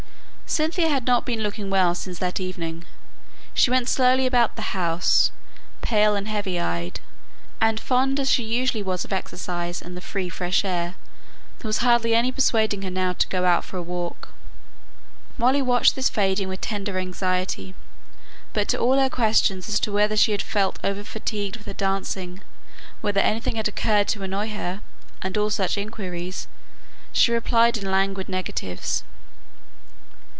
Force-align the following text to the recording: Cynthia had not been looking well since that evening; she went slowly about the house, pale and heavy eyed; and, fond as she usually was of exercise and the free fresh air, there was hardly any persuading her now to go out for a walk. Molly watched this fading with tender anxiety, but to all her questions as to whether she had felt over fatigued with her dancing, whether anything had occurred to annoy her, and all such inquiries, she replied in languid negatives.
Cynthia 0.51 0.89
had 0.89 1.05
not 1.07 1.25
been 1.25 1.39
looking 1.41 1.69
well 1.69 1.95
since 1.95 2.19
that 2.19 2.41
evening; 2.41 2.83
she 3.53 3.71
went 3.71 3.87
slowly 3.87 4.25
about 4.25 4.57
the 4.57 4.75
house, 4.75 5.31
pale 5.81 6.13
and 6.13 6.27
heavy 6.27 6.59
eyed; 6.59 6.99
and, 7.61 7.79
fond 7.79 8.19
as 8.19 8.29
she 8.29 8.43
usually 8.43 8.83
was 8.83 9.05
of 9.05 9.13
exercise 9.13 9.81
and 9.81 9.95
the 9.95 10.01
free 10.01 10.27
fresh 10.27 10.65
air, 10.65 10.95
there 11.59 11.69
was 11.69 11.77
hardly 11.77 12.13
any 12.13 12.33
persuading 12.33 12.81
her 12.81 12.89
now 12.89 13.13
to 13.13 13.29
go 13.29 13.45
out 13.45 13.63
for 13.63 13.77
a 13.77 13.81
walk. 13.81 14.33
Molly 15.37 15.61
watched 15.61 15.95
this 15.95 16.09
fading 16.09 16.49
with 16.49 16.59
tender 16.59 16.97
anxiety, 16.99 17.73
but 18.51 18.67
to 18.67 18.77
all 18.77 18.99
her 18.99 19.09
questions 19.09 19.69
as 19.69 19.79
to 19.79 19.93
whether 19.93 20.17
she 20.17 20.33
had 20.33 20.41
felt 20.41 20.79
over 20.83 21.05
fatigued 21.05 21.55
with 21.55 21.65
her 21.65 21.73
dancing, 21.73 22.41
whether 22.99 23.21
anything 23.21 23.55
had 23.55 23.69
occurred 23.69 24.09
to 24.09 24.21
annoy 24.21 24.49
her, 24.49 24.81
and 25.21 25.37
all 25.37 25.49
such 25.49 25.77
inquiries, 25.77 26.49
she 27.13 27.31
replied 27.31 27.77
in 27.77 27.89
languid 27.89 28.27
negatives. 28.27 29.05